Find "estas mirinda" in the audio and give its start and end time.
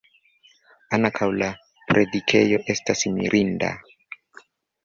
2.75-3.71